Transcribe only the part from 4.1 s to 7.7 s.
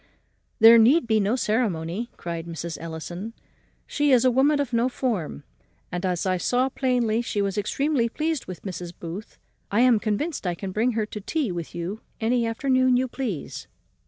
is a woman of no form; and, as I saw plainly she was